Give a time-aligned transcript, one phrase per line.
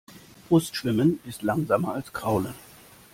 [0.49, 2.55] Brustschwimmen ist langsamer als Kraulen.